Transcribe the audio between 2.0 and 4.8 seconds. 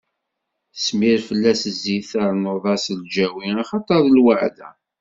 ternuḍ-as lǧawi, axaṭer d lweɛda.